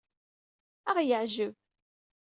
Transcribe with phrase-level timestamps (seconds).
[0.89, 1.53] Ad aɣ-yeɛjeb.